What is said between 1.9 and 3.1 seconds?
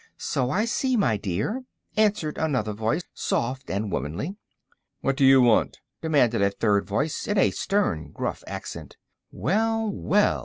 answered another voice,